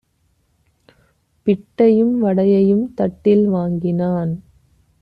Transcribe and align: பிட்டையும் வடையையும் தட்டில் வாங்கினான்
பிட்டையும் 1.47 2.15
வடையையும் 2.19 2.93
தட்டில் 2.93 3.45
வாங்கினான் 3.49 4.33